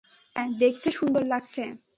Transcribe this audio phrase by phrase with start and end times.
[0.35, 1.63] হ্যাঁ- দেখতে সুন্দর লাগছে।